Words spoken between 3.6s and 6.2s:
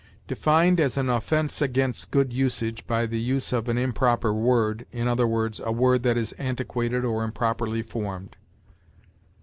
an improper word, i. e., a word that